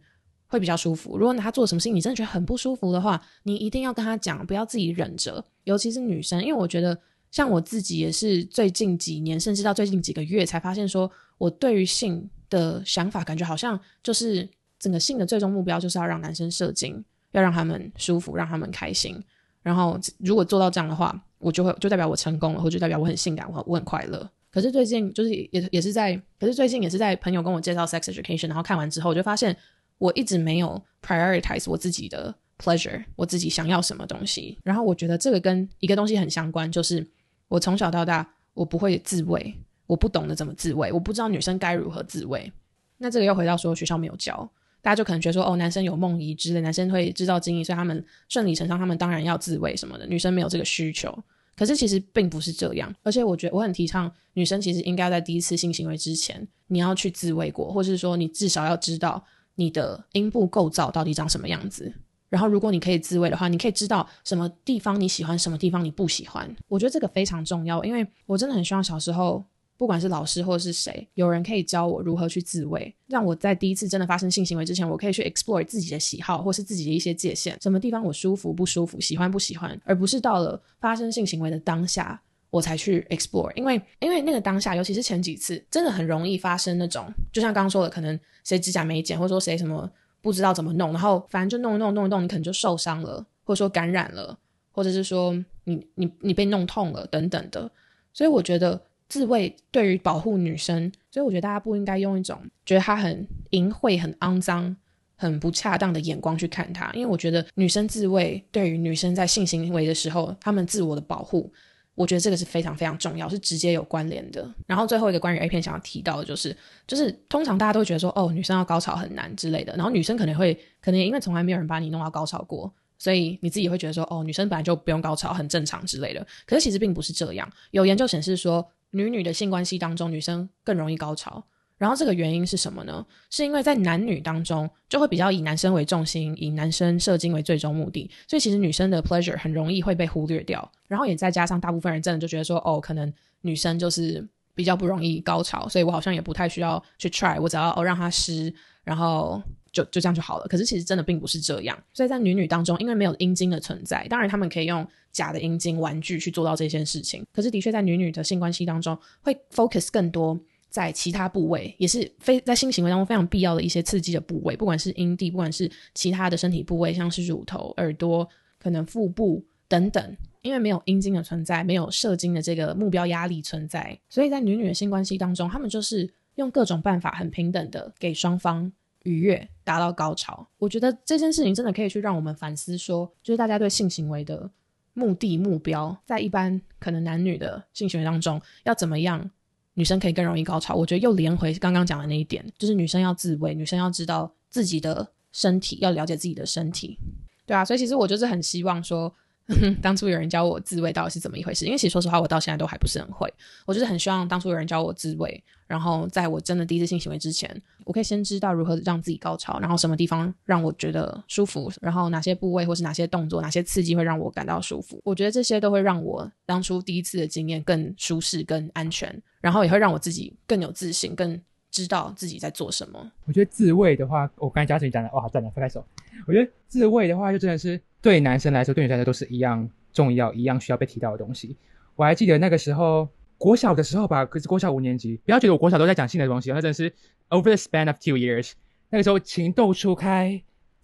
[0.54, 1.18] 会比较舒服。
[1.18, 5.44] 如果他做什么事情，你真的觉得很不舒服的话，你一定要跟他讲，不要自己忍着。
[5.64, 6.96] 尤其是女生，因为我觉得
[7.32, 19.20] 像我自己也是最近几年，甚至到最近几个月才发现，说我对于性的想法，感觉好像就是整个性的最终目标就是要让男生射精，要让他们舒服，让他们开心。
[19.60, 24.30] 然后如果做到这样的话，我就会就代表我成功了，或者代表我很性感，我我很快乐。
[24.52, 29.56] 可是最近就是也也是在，可是最近也是在朋友跟我介绍 sex education，然后看完之后，我就发现。
[29.98, 34.58] 我一直没有 prioritize 我自己的 pleasure，我自己想要什么东西。
[34.62, 37.06] 然后我觉得这个跟一个东西很相关，就是
[37.48, 39.54] 我从小到大我不会自慰，
[39.86, 42.52] 我不懂得怎么自慰，我不知道女生该如何自慰。
[42.98, 44.48] 那这个又回到说学校没有教，
[44.80, 50.06] 大家就可能觉得说哦，男生有梦遗之类，男生会制造精液，所以他们顺理成章，他们当然要自慰什么的。
[50.06, 51.16] 女生没有这个需求，
[51.56, 52.94] 可是其实并不是这样。
[53.02, 59.24] 而且我觉得我很提倡女生其实应该在第一次性行为之前，你要去自慰过，或是说你至少要知道。
[59.56, 61.92] 你的阴部构造到底长什么样子？
[62.30, 66.52] 然后，如果你可以自慰的话，你可以知道什么地方你喜欢，什么地方你不喜欢。
[66.66, 69.44] 我觉得这个非常重要，因为我真的很希望小时候，
[69.76, 82.20] 不管是老师或者是谁，有人可以教我如何去自慰，让我在第一次真的发生性行为之前，我可以去 explore 自己的喜好或是自己的一些界限，什么地方我舒服不舒服，喜欢不喜欢，而不是到了发生性行为的当下。
[82.54, 89.90] 我才去 explore，因为因为那个当下，尤其是前几次，真的很容易发生那种，就像刚刚说的，可能谁指甲没剪，或者说谁什么
[90.22, 94.38] 不知道怎么弄，然后反正就弄一弄弄一弄，你可能就受伤了，或者说感染了，
[94.70, 97.68] 或者是说你你你被弄痛了等等的。
[98.12, 104.76] 所以我觉得自慰对于保护女生，所以我觉得大家不应该用一种觉得她很淫秽、很肮脏、
[105.16, 111.52] 很不恰当的眼光去看她，因为我觉得女生自慰对于女生在性行为的时候，她们自我的保护。
[111.94, 114.48] 我觉得这个是非常非常重要，是直接有关联的。
[114.66, 119.74] 然后最后一个关于 A 片想要提到的就是，就是通常大家都会觉得说，哦，女生要高潮很难之类的。
[119.76, 126.26] 然后女生可能会，可能也因为从来没有人把你弄到高潮过，所以你自己会觉得说，哦，女生本来就不用高潮，很正常之类的。
[126.46, 131.44] 可是其实并不是这样，有研究显示说，女女的性关系当中，女生更容易高潮。
[131.76, 133.04] 然后这个原因是什么呢？
[133.30, 140.70] 是因为在男女当中就会比较以男生为重心，以男生射精为最终目的，所以其实女生的 pleasure 很容易会被忽略掉。
[140.86, 150.46] 然后也再加上大部分人真的就觉得说，哦，可能女生就是比较不容易高潮，所以我好像也不太需要去 try，我只要哦让它湿，然后就就这样就好了。
[150.46, 151.76] 可是其实真的并不是这样。
[151.92, 157.26] 所以在女女当中，因为没有阴茎的存在，当然他们可以用假的阴茎玩具去做到这件事情。
[157.32, 160.38] 可是的确在女女的性关系当中，会 focus 更多。
[160.74, 170.16] 在其他部位也是非在性行为当中非常必要的一些刺激的部位，不管是阴蒂，不管是其他的身体部位，像是乳头、耳朵、可能腹部等等。
[170.42, 178.70] 因为没有阴茎的存在，没有射精的这个目标压力存在，所以在女女的性关系当中，他们就是用各种办法很平等的给双方
[179.04, 180.44] 愉悦，达到高潮。
[180.58, 184.50] 我觉得这件事情真的可以去让我们反思，说就是大家对性行为的
[184.92, 189.30] 目的目标，在一般可能男女的性行为当中要怎么样？
[189.74, 196.98] 女生可以更容易高潮，我觉得又连回刚刚讲的那一点，就是女生要自慰，女生要知道自己的身体，要了解自己的身体，
[197.46, 199.14] 对啊，所以其实我就是很希望说。
[199.82, 201.66] 当初有人教我自慰到底是怎么一回事？
[201.66, 203.30] 因为其实说实话，我到现在都还不是很会。
[203.66, 207.54] 我就是很希望当初有人教我自慰，然后在我真的第一次性行为之前，
[207.84, 214.98] 我可以先知道如何让自己高潮，然后什么地方让我觉得舒服，然后哪些部位或是哪些动作、哪些刺激会让我感到舒服。
[215.04, 221.38] 我觉得这些都会让我当初第一次的经验更舒适、更安全，然后也会让我自己更有自信、更
[221.70, 223.12] 知道自己在做什么。
[223.26, 225.84] 我觉得自慰的话，我刚才嘉诚讲的，哇，赞了，拍拍手。
[226.26, 227.80] 我觉得自慰的话，就真的是。
[228.04, 231.56] 对男生来说，对女生来说都是一样重要、一样需要被提到的东西。
[231.96, 236.92] 我还记得那个时候，国小的时候吧，可是国小五年级，不要觉得我国小都在讲性的东西，那真的是
[237.30, 238.52] over the span of two years。
[238.90, 240.38] 那个时候情窦初开，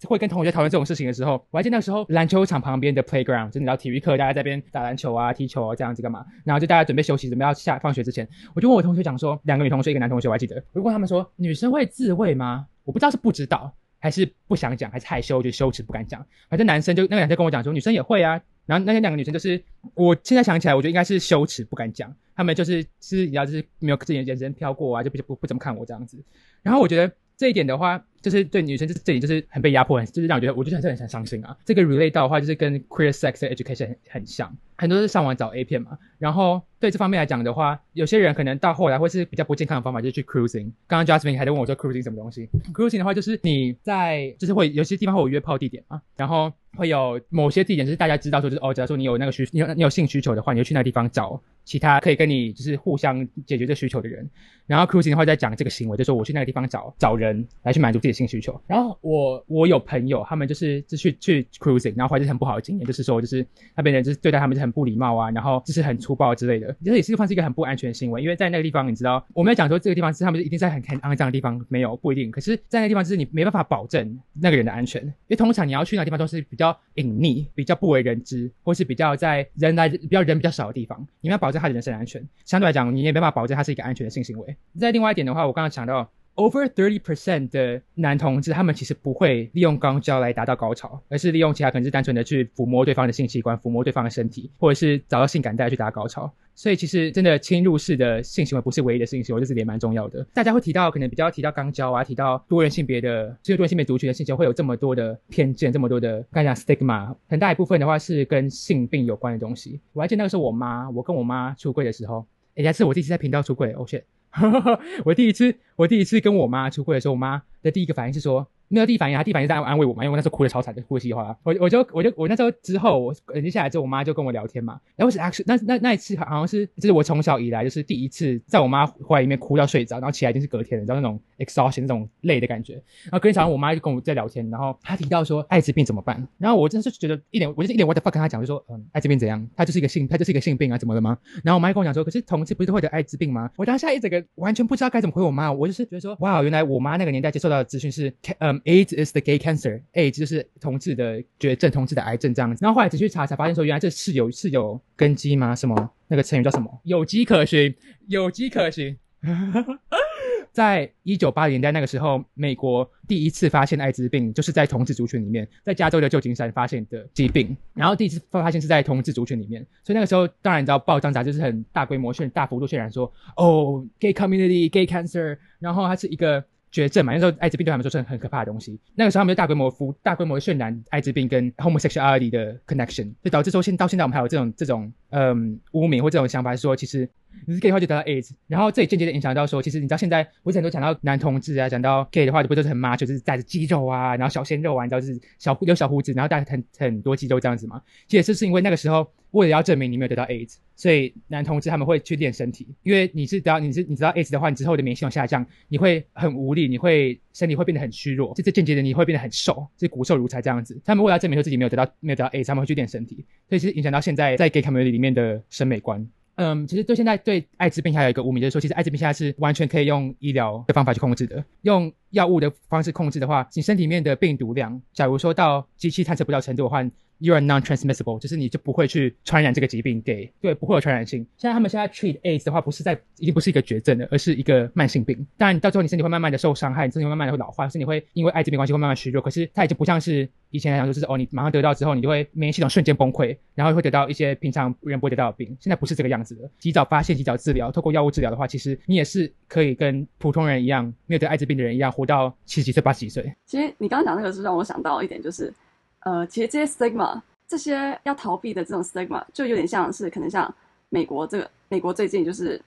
[0.05, 6.25] 会跟同学讨论这种事情的时候，我还记得那时候篮球场旁边的 playground，真的到体育课，大家在边打篮球啊、踢球啊这样子干嘛？
[6.43, 12.65] 然后就大家准备休息，准备要下放学之前，我就问我同学讲说，两个女同学，一个男同学，我还记得，我就问他们说，女生会自慰吗？
[12.83, 13.71] 我不知道是不知道。
[14.01, 16.25] 还是不想讲，还是害羞，就羞耻不敢讲。
[16.49, 18.41] 反正男生就那个男生跟我讲说，女生也会啊。
[18.65, 19.61] 然后那天两个女生就是，
[19.95, 22.13] 我现在想起来，我觉得应该是羞耻不敢讲。
[22.35, 26.17] 他们就是是，你知道，就是没有自己眼神飘过啊，就不不不怎么看我这样子。
[26.61, 31.57] 然后我觉得这一点的话，就是对女生就是这里就是很被压迫，很就是让我觉得我就是很很伤心啊。
[31.65, 35.97] 这个 relate 到的话，就是跟 queer sex education 很很像，很多是上网找 A 片嘛。
[36.19, 40.71] 然后对这方面来讲的话，有些人可能到后来会是比较不健康的方法，就是去 cruising。
[40.87, 54.29] 刚刚 Jasmine 还在问我说 cruising 什么东西？cruising 的话就是你在就是会有些地方会有约炮地点嘛，然后会有某些地点就是大家知道说就是哦，假如说你有那个需你有你有性需求的话，你就去那个地方找其他可以跟你就是互相解决这需求的人。
[54.67, 58.59] 然后 cruising 的话在讲这个行为，就说我去那个地方找找人来去满足自己性需求。
[58.67, 63.45] 然后我我有朋友他们就是就去去 cruising，然后怀着很不好的经验，就是说就是
[63.75, 68.21] 那边人就是对待他们就很不礼貌啊，然后就是很粗暴之类的，这也是算是一个很不安全的行为。
[68.21, 72.31] 因为在那个地方，你知道我们要讲说这个地方是他们一定在很很肮脏的地方，没有不一定。
[72.31, 82.25] 可是，在那个地方就是你没办法保证那个人的安全，因为通常你要去那个地方都是比较隐匿、比较不为人知，或是比较在人来比较人比较少的地方，你要保证他的人身安全。
[82.45, 84.55] 相对来讲，你也没办法保证他是一个安全的性行为。
[84.79, 86.09] 在另外一点的话，我刚刚讲到。
[86.35, 96.31] Over thirty percent 的男同志，他们其实不会利用肛交来达到高潮，而是利用其他可能是单纯的去抚摸对方的性器官、抚摸对方的身体，或者是找到性感带去达到高潮。
[96.55, 100.25] 所以其实真的侵入式的性行为不是唯一的性行为，这是也蛮重要的。
[100.33, 109.79] 大家会提到可能比较提到肛交啊，提到多元性别的，只有多元性别族群的性行为会有这么多的偏见，这么多的刚才讲 stigma，很大一部分的话是跟性病有关的东西。
[109.93, 114.03] 我还记得那个时候我妈，我跟我妈出柜的时候，人家是我第一次在频道出柜，哦 shit。
[115.05, 118.47] 我第一次，我第一次跟我妈出柜的时候，我妈的第一个反应是说。
[118.71, 121.37] 没有第一反应，他第一反应在安慰我嘛，因为我那时候哭的超惨的，哭的稀里哗啦。
[121.43, 124.79] 我我就我就我那时候之后，我接下来之后，我妈就跟我聊天嘛。
[124.95, 132.73] 然后是 actually 那那那一次好像是，就是我从小以来就是第一次在我妈怀里面哭到睡着，然后起来已经是隔天了，你知道那种 exhaustion 那种累的感觉。
[133.03, 136.27] 然后隔天早上我妈就跟我在聊天，然后她提到说艾滋病怎么办？
[136.37, 139.45] 然后我真的是觉得一点，我就是一点 what fuck 跟她讲，就说嗯，艾滋病怎样？
[139.55, 141.17] 她就是一个性，她就是一个性病啊，怎么了吗？
[141.43, 143.49] 然后我妈跟我讲说，可是同志不是都会得艾滋病吗？
[143.57, 152.59] 我当下一整个完全不知道该怎么回我妈，我就是觉得说，哇，原来我妈那个年代接受到的资讯是，嗯，AIDS is the gay cancer，AIDS 就是同志的绝症，同志的癌症这样子。
[152.63, 155.55] 然后后来仔细查才发现说，原来这是有是有根基吗？
[155.55, 156.81] 什么那个成语叫什么？
[156.83, 157.73] 有迹可循，
[158.07, 158.97] 有迹可循。
[160.51, 167.55] 在一九八零年代那个时候，美国第一次发现艾滋病，就是在同志族群里面，在加州的旧金山发现的疾病。
[167.73, 176.43] 然后第一次发现是在同志族群里面，所以那个时候当然你知道，报章杂志是很大规模渲、大幅度渲染说，哦，gay community，gay cancer，然后它是一个。
[176.71, 178.79] 绝症嘛，那时候艾滋病对他们说是很可怕的东西。
[178.95, 187.07] 那个时候他们就大规模服大规模渲染艾滋病跟 homosexuality 的 connection，就导致说现到现在我们还有这种这种嗯污名或这种想法，说其实
[187.45, 197.81] 你是 gay 的话就得到 AIDS，然后这也间接的影响到说，其实你知道现在不是很多讲到男同志啊，讲到 gay 的话，就不都是很妈，就是带着肌肉啊，然后小鲜肉啊，你知道就是小有小胡子，然后带很很多肌肉这样子嘛。
[198.07, 199.11] 其实是因为那个时候。
[199.31, 210.77] 为了要证明你没有得到 AIDS，所以男同志他们会去练身体，因为你是得到你是你知道 AIDS 的话，你之后的免疫系统下降，你会很无力，你会身体会变得很虚弱，这这间接的你会变得很瘦，是骨瘦如柴这样子。
[210.83, 216.05] 他们为了证明说自己没有得到没有得到 AIDS，他们会去练身体，所以其实影响到现在在 gay community 里面的审美观。
[216.35, 226.83] 嗯，其实对现在对艾滋病还有一个污名，就是说其实艾滋病现在是完全可以用医疗的方法去控制的，用药物的方式控制的话，你身体里面的病毒量，假如说到机器探测不到程度的话。
[227.23, 231.19] You are non-transmissible，就是你就不会去传染这个疾病给对，不会有传染性。
[231.37, 235.15] 现在他们现在 treat AIDS 的话，不是在已经不是一个绝症了，而是一个慢性病。
[235.37, 239.21] 当然，到最后你身体会慢慢的受伤害，你身体会慢慢的会老化，身体会因为艾滋病关系会慢慢虚弱。
[239.21, 245.55] 可是它已经不像是以前来讲，就是哦，你马上得到之后，你就会免疫系统瞬间崩溃，然后会得到一些平常人不会得到的病。
[245.59, 253.31] 现在不是这个样子的，及早发现，及早治疗，透过药物治疗的话，其实你也是可以跟普通人一样，没有得艾滋病的人一样，活到七十几岁、八十几岁。
[253.45, 255.53] 其实你刚刚讲那个是让我想到一点，就是
[256.01, 257.21] 呃，其实这些 stigma。
[257.47, 260.55] 这些要逃避的这种 stigma 就有点像是可能像
[260.87, 262.57] 美国这个美国最近就是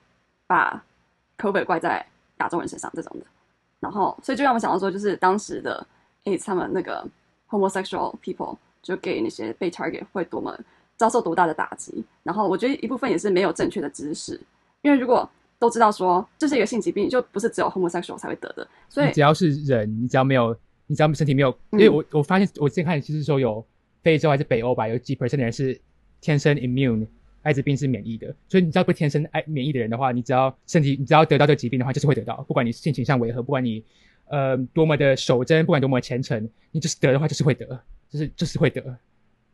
[0.45, 0.79] 把
[1.39, 2.05] COVID 怪在
[2.37, 3.25] 亚洲人身上这种的，
[3.79, 5.83] 然后所以就让我想到说，就是当时的
[6.25, 7.03] 哎他们那个
[7.49, 10.55] homosexual people 就给那些被 target 会多么
[10.97, 14.39] 遭受多大的打击，然后我觉得一部分也是没有正确的知识，
[14.83, 20.55] 因为如果都知道说这是一个性疾病，就不是只有 homosexual 才会得的，所以只要是人，你只要没有，
[20.87, 23.65] 你只要身体没有，因为我我发现我之前看其实说有。
[24.05, 25.81] 非洲还是北欧吧，有几 percent 的人是
[26.21, 27.07] 天生 immune，
[27.41, 28.27] 艾滋病是免疫的。
[28.47, 32.39] 所以你知道不天生爱免疫的人的话，你只要身体，你只要得到这个疾病的话，就是会得到。
[32.47, 33.83] 不管你性情上为何，不管你
[34.27, 37.65] 呃多么的守贞，不管多么虔诚，你就是得的话，就是会得，
[38.11, 38.95] 就是就是会得。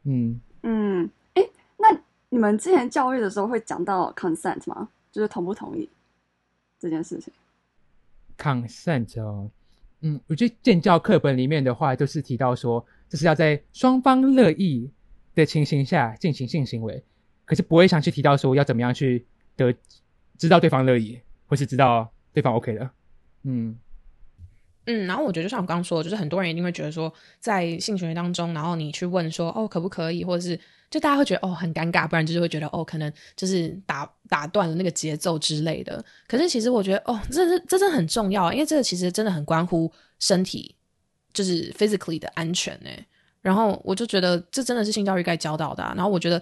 [0.04, 4.90] 嗯嗯，哎，那你们之前教育的时候会讲到 consent 吗？
[5.14, 5.90] 就是同不同意
[6.78, 7.32] 这件事情
[8.38, 9.50] ？consent 哦，
[10.02, 12.86] 嗯，我觉得建教课本里面的话，都是提到说。
[13.12, 14.90] 就是要在双方乐意
[15.36, 17.04] 的情形下进行性行为，
[17.44, 19.26] 可是不会想去提到说要怎么样去
[19.58, 19.76] 得
[20.38, 22.90] 知道对方乐意，或是知道对方 OK 的。
[23.44, 23.78] 嗯，
[24.86, 30.58] 嗯，然后我觉得就像我刚刚说，就是很多人一定会觉得说，在性行为当中，然后你去问说哦可不可以，或者是
[30.92, 36.06] 就大家会觉得哦很尴尬，不然就是会觉得哦可能就是打打断了那个节奏之类的。
[36.28, 40.76] 可是其实我觉得哦，这是这真的很重要，因为这个其实真的很关乎身体，
[41.34, 42.90] 就是 physically 的安全呢。
[43.42, 45.82] 然后我就觉得这真的是性教育该教到的。
[45.96, 46.40] 然后我觉得。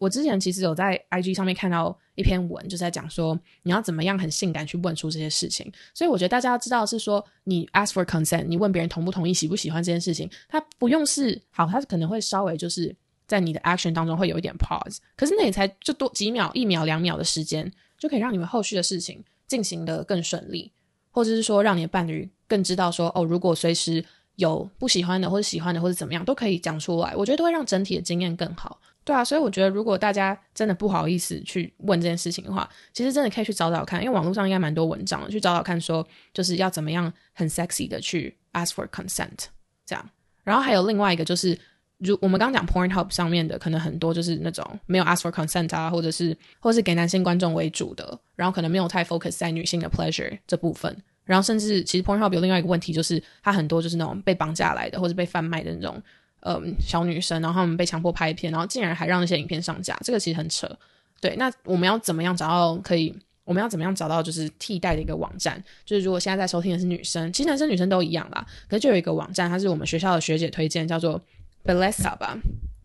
[0.00, 5.70] 我之前其实有在 IG 上面看到一篇文，就是在讲说你要怎么样很性感去问出这些事情。
[5.92, 12.96] 所以我觉得大家要知道是说，你 ask for consent，你问别人同不同意、喜不喜欢这件事情，它不用是好，它可能会稍微就是
[13.30, 20.72] 在你的 action 当中会有一点 pause，可是那也才就多几秒、一秒、两秒的时间，就可以让你们后续的事情进行的更顺利，
[21.12, 27.14] 或者是说让你的伴侣更知道说，哦，如果随时有不喜欢的或者喜欢的或者怎么样，都可以讲出来。
[27.14, 28.80] 我觉得都会让整体的经验更好。
[29.04, 39.46] 对啊，所以我觉得，如果大家真的不好意思去问这件事情的话，其实真的可以去找找看，因为网络上应该蛮多文章的，去找找看，说就是要怎么样很 sexy 的去 ask for consent
[39.86, 40.10] 这样。
[40.42, 41.58] 然后还有另外一个就是，
[42.00, 50.96] 如我们刚刚讲 Pornhub 上面的，可能很多就是那种没有 ask for consent 啊，或者是或者是给男性观众为主的，然后可能没有太 focus 在女性的 pleasure 这部分。
[51.24, 56.02] 然后甚至其实 Pornhub 有另外一个问题，就是它很多就是那种被绑架来的，或者被贩卖的那种。
[56.42, 60.66] 嗯，小女生，然后他们被强迫拍片，然后竟然还让那些影片上架，这个其实很扯。
[61.20, 63.14] 对，那我们要怎么样找到可以？
[63.44, 65.62] 我们要怎么样找到就是替代的一个网站？
[65.84, 68.46] 就是如果现在在收听的是女生，其实男生女生都一样啦。
[68.68, 71.20] 可是就有一个网站，它是我们学校的学姐推荐，叫做
[71.64, 72.38] Belessa 吧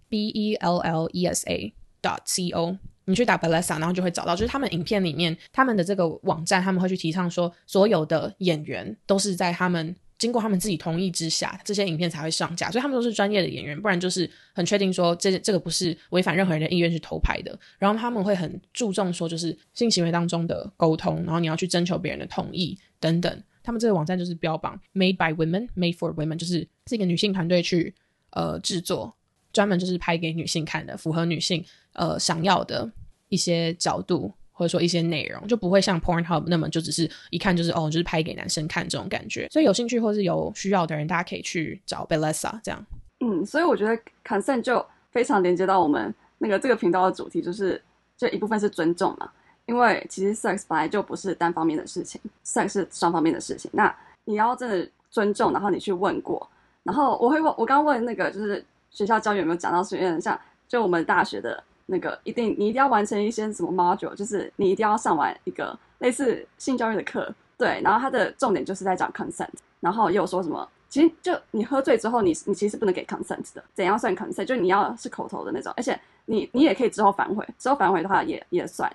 [0.09, 2.77] ，B E L L E S A dot C O。
[3.05, 9.95] 你去打 Bellesa，然后就会找到，就是他们影片里面他们的这个网站，他们会去提倡说，所有的演员都是在他们。
[10.17, 17.59] 经过他们自己同意之下，这些影片才会上架，所以他们都是专业的演员，不然就是很确定说这这个不是违反任何人的意愿去偷拍的。
[17.77, 23.43] 然后他们会很注重说，就是性行为当中的沟通，然后你要去征求别人的同意等等。
[23.61, 27.93] 他们这个网站就是标榜 made by women，made for women，就是是一个女性团队去
[28.35, 29.11] 呃制作，
[29.51, 32.91] 专门就是拍给女性看的，符合女性呃想要的
[33.29, 34.31] 一些角度。
[34.57, 39.49] 或者说一些内容就不会像 Pornhub 那么就只是一看就是哦，就是拍给男生看这种感觉。
[39.51, 42.81] 所以有兴趣或是有需要的人，大家可以去找 Bellesa 这样。
[43.19, 47.83] 嗯，所以我觉得 consent 就非常连接到我们那个这个频道的主题，就是
[48.17, 49.29] 这一部分是尊重嘛。
[49.65, 53.69] 因为其实 sex 本来就不是单方面的事情，sex 是双方面的事情。
[53.73, 53.93] 那
[54.23, 56.49] 你要真的尊重，然后你去问过，
[56.85, 61.61] 然后我会问，我刚问那个就是学校教育有没有讲到学院，像就我们大学的。
[61.87, 67.79] 那个一定，你一定要完成一些什么 module，就是你一定要上完一个类似性教育的课，对。
[67.83, 69.47] 然后它的重点就是在讲 consent，
[69.79, 74.45] 然后又说什么，其实就你喝醉之后，你你其实不能给 consent 的，怎样算 consent？
[74.45, 75.95] 就你要是口头的那种，而且
[76.25, 78.91] 你你也可以之后反悔，之后反悔的话也也算。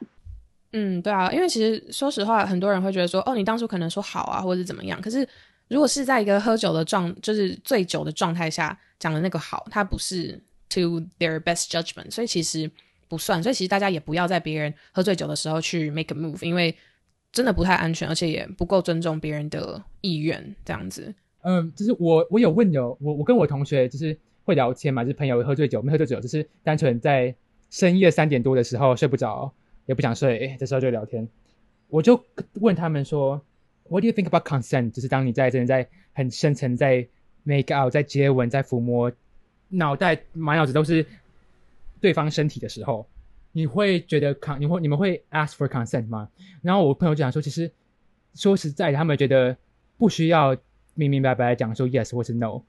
[0.73, 5.25] 嗯，对啊，因为其实说实话，很多人会觉得说，哦，你当初可能说好啊，或者怎么样，可是
[5.71, 10.39] 如果是在一个喝酒的状，就是醉酒的状态下讲的那个好，它不是。
[10.75, 12.71] To their best judgment，所以其实
[13.09, 13.43] 不算。
[13.43, 16.73] 所以其实大家也不要在别人喝醉酒的时候去 make a move，因为
[17.33, 20.55] 真的不太安全，而且也不够尊重别人的意愿。
[20.65, 27.35] 这样子，嗯，就是我我有问有我我跟我同学就是会聊天嘛，就是朋友喝醉酒没喝醉酒，就是单纯在
[27.69, 29.53] 深夜三点多的时候睡不着，
[29.87, 31.29] 也不想睡，这时候就聊天。
[31.89, 32.25] 我就
[32.61, 33.43] 问他们说
[33.91, 34.93] ，What do you think about consent？
[34.93, 37.07] 就是当你在真的在很深层在
[37.43, 39.13] make out，在接吻，在抚摸。
[39.73, 41.07] 脑袋满脑子都是
[42.01, 43.07] 对方身体的时候，
[43.53, 46.29] 你会觉得 con 你会你们会 ask for consent 吗？
[46.63, 47.71] 然后我朋友讲说，其实
[48.35, 49.57] 说实在，他们觉得
[49.97, 50.57] 不需要
[50.95, 52.63] 明明白白讲说 yes 或是 no，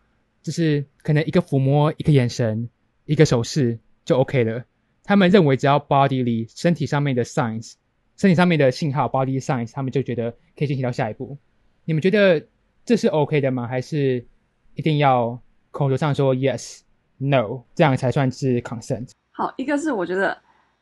[0.44, 2.70] 就是可能一个抚摸、一个眼神、
[3.06, 4.64] 一个手势就 OK 了。
[5.04, 7.74] 他们认为只要 body 里身体上面的 signs，
[8.18, 11.38] 身体上面的信号 body signs，他们就觉得可以进行到下一步。
[11.86, 12.46] 你们觉得
[12.86, 13.68] 这是 OK 的吗？
[13.68, 14.26] 还是
[14.76, 15.40] 一定要
[15.72, 19.10] 口头上说 yes？No，这样才算是 consent。
[19.32, 20.38] 好，一个是我觉得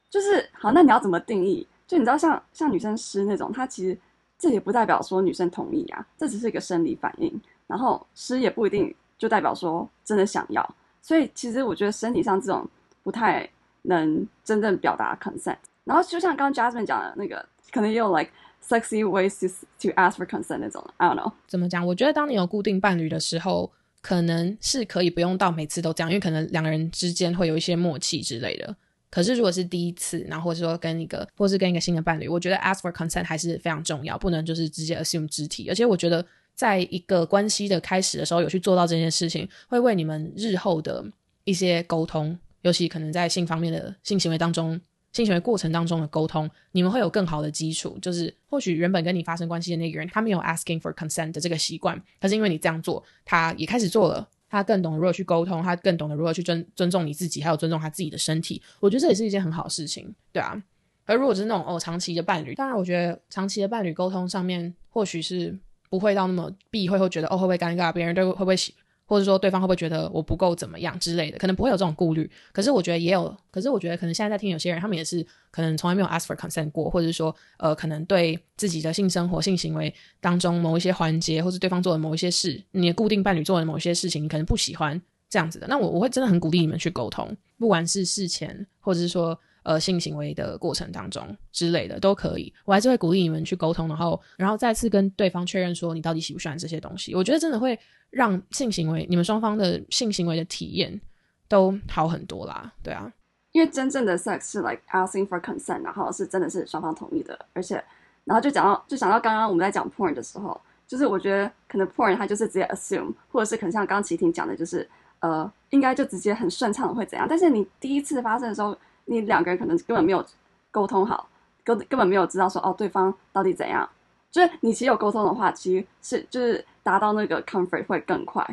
[0.10, 1.66] 就是好，那你要怎么定义？
[1.88, 3.98] 就你知道，像像女生湿那种，它其实
[4.38, 7.40] 这也不代表说女生同意啊，这只是一个生理反应。
[7.68, 10.76] 然后湿也不一定就代表说真的想要。
[11.02, 12.68] 所以其实我觉得身体上这种
[13.04, 13.50] 不太
[13.84, 15.56] 能真正表达 consent。
[15.90, 18.32] 然后就像刚 Jasmine 讲的那个，可能也有 like
[18.64, 19.48] sexy ways to
[19.82, 20.82] to ask for consent 那种。
[20.98, 21.86] I don't know 怎么讲？
[21.86, 23.72] 我觉得当你有固定伴侣的时候。
[24.02, 28.74] 可能是可以不用到每次都这样，因为可能两个人之间会有一些默契之类的。
[29.12, 35.68] 可是如果是第一次，然后或者说跟一个，或是跟一个新的伴侣，我觉得 ask for consent 还是非常重要，不能就是直接 assume 肢体。
[35.68, 36.26] 而且我觉得，
[36.56, 41.04] 在一个关系的开始的时候，有去做到这件事情，会为你们日后的
[41.44, 44.80] 一些沟通，尤其可能在性方面的性行为当中
[45.12, 47.98] 性行为过程当中的沟通，你们会有更好的基础。
[48.02, 54.28] 就是或许原本跟你发生关系的那个人，他没有 asking for consent 的这个习惯，可是因为你这样做，他也开始做了。
[54.52, 58.60] 他更懂得如何去沟通，他更懂得如何去尊尊重你自己，还有尊重他自己的身体。
[58.80, 60.60] 我觉得这也是一件很好的事情，对啊。
[61.06, 65.56] 而如果是那种哦长期的伴侣，当然我觉得长期的伴侣沟通上面，或许是
[65.92, 68.74] 不会到那么避讳，会觉得哦会不会尴尬，别人对会不会喜。
[69.10, 72.30] 或者说对方会不会觉得我不够怎么样之类的，可能不会有这种顾虑。
[72.54, 79.92] 可是我觉得也有，可是我觉得可能现在在听有些人，他们也是可能从来没有 ask for consent 过，或者是说呃，可能对自己的性生活、性行为
[80.22, 85.66] 当中某一些环节，或者对方做的某一些事，你的固定伴侣做的某一些事情，你可能不喜欢这样子的。
[85.68, 89.40] 那我我会真的很鼓励你们去沟通，不管是事前，或者是说。
[89.70, 97.14] 呃，性行为的过程当中之类的都可以，我还是会鼓励你们去沟通，然后，然后再次跟对方确认说你到底喜不喜欢这些东西。
[97.14, 101.00] 我觉得真的会让性行为，你们双方的性行为的体验
[101.48, 102.74] 都好很多啦。
[102.82, 103.14] 对啊，
[103.52, 107.76] 因为真正的 sex 是 like asking for consent，然后是真的是双方同意的，而且，
[108.24, 114.90] 然后就讲到就想到刚刚我们在讲 porn 的时候，就是我觉得可能 porn 它就是直接 assume，或者是可能像刚刚齐婷讲的，就是
[115.20, 118.76] 呃，应该就直接很顺畅会怎样，但是你第一次发生的时候。
[119.10, 120.24] 你两个人可能根本没有
[120.70, 121.28] 沟通好，
[121.64, 123.90] 根根本没有知道说哦对方到底怎样。
[124.30, 128.48] 就是你其实有沟通的话，其实是就是达到那个 comfort 会更快。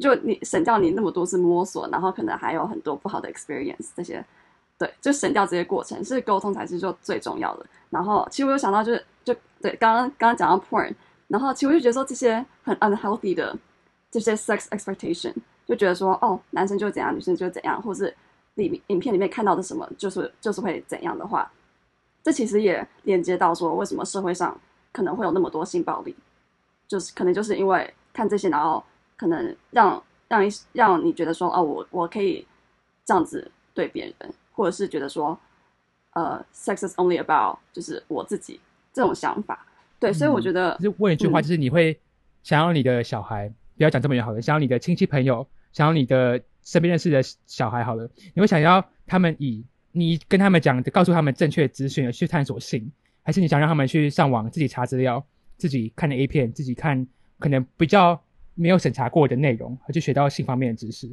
[0.00, 4.24] 就你省掉你那么多次摸索，然后可能还有很多不好的 experience 这些，
[4.78, 7.66] 对，就省掉这些过程，是沟通才是就最重要的。
[7.90, 10.94] 然后其实我有想到就是就对刚刚刚刚讲到 porn，
[11.26, 13.54] 然后其实我就觉得说这些很 unhealthy 的
[14.08, 15.34] 这些 sex expectation，
[15.66, 18.14] 就觉得说哦男生就怎样，女生就怎样，或是。
[18.54, 21.50] 里影片里面看到的什么，就是就是会怎样的话，
[22.22, 24.58] 这其实也连接到说，为什么社会上
[24.92, 26.14] 可能会有那么多性暴力，
[26.86, 28.82] 就是可能就是因为看这些，然后
[29.16, 32.46] 可能让让一让你觉得说，哦，我我可以
[33.04, 35.38] 这样子对别人，或者是觉得说，
[36.12, 38.60] 呃，sex is only about 就是我自己
[38.92, 39.66] 这种想法，
[39.98, 41.98] 对，所以我觉得，就问一句话，就是你会
[42.42, 46.40] 想要你的小孩，不要讲这么远好了，想要你的亲戚朋友，想要你的。
[46.64, 52.90] 身边认识的小孩，好了，你会想要他们以你跟他们讲，告诉他们正确资讯而去探索性，
[53.22, 55.24] 还是你想让他们去上网自己查资料，
[55.56, 57.06] 自己看的 A 片，自己看
[57.38, 58.22] 可能比较
[58.54, 61.10] 没有审查过的内容，而去学到性方面的知识？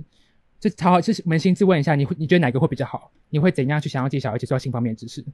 [0.60, 3.12] 就好，就是扪心自问一下，你会你觉得哪个会比较好？
[3.30, 5.26] 你会怎样去想要自己小孩接触到性方面的知识？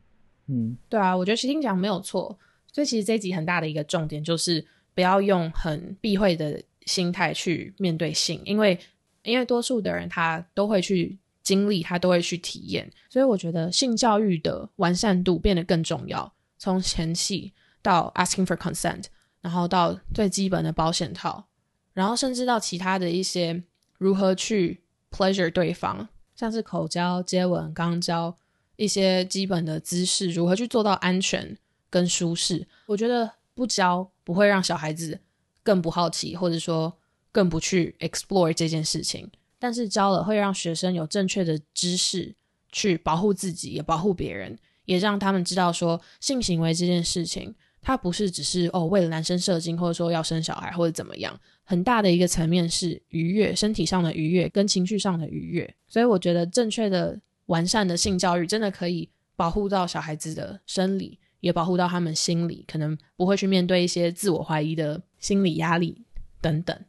[0.47, 2.37] 嗯，对啊，我觉得徐静讲没有错，
[2.71, 8.79] 所以其实这集很大的一个重点就是不要用很避讳的心态去面对性，因为。
[9.25, 16.33] 因为多数的人他都会去经历，他都会去体验，所以我觉得性教育的完善度变得更重要。
[16.57, 19.05] 从前期到 asking for consent，
[19.41, 21.45] 然后到最基本的保险套，
[21.93, 23.63] 然后甚至到其他的一些
[23.97, 28.35] 如何去 pleasure 对方，像是口交、接吻、肛交
[28.75, 31.57] 一些基本的姿势，如何去做到安全
[31.89, 32.67] 跟舒适。
[32.87, 35.19] 我觉得不教不会让小孩子
[35.61, 36.97] 更不好奇，或者说。
[37.35, 39.29] 更不去 explore 这件事情，
[39.59, 42.33] 但是教了会让学生有正确的知识
[42.71, 55.75] 去保护自己，也保护别人，也让他们知道说性行为这件事情，它不是只是哦为了男生射精，或者说要生小孩或者怎么样，很大的一个层面是愉悦，身体上的愉悦跟情绪上的愉悦。
[55.89, 66.01] 所以我觉得正确的完善的性教育真的可以保护到小孩子的生理，也保护到他们心理，可能不会去面对一些自我怀疑的心理压力
[66.39, 66.79] 等等。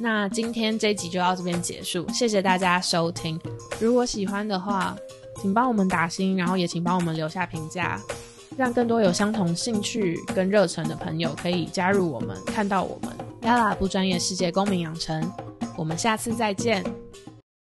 [0.00, 3.40] 那今天这集就到这边结束，谢谢大家收听。
[3.80, 4.96] 如果喜欢的话，
[5.40, 8.00] 请帮我们打星，然后也请帮我们留下评价，
[8.56, 13.12] 让更多有相同兴趣跟热忱的朋友可以加入我们，看到我们。
[13.42, 15.30] Yala 不专业世界公民养成，
[15.76, 16.84] 我们下次再见。